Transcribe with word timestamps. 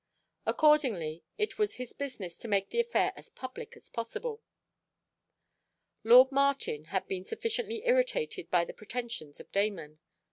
Accordingly, 0.47 1.21
it 1.37 1.59
was 1.59 1.75
his 1.75 1.93
business 1.93 2.35
to 2.39 2.47
make 2.47 2.71
the 2.71 2.79
affair 2.79 3.13
as 3.15 3.29
public 3.29 3.77
as 3.77 3.87
possible. 3.91 4.41
Lord 6.03 6.31
Martin, 6.31 6.85
had 6.85 7.07
been 7.07 7.23
sufficiently 7.23 7.83
irritated 7.85 8.49
by 8.49 8.65
the 8.65 8.73
pretensions 8.73 9.39
of 9.39 9.51
Damon. 9.51 9.99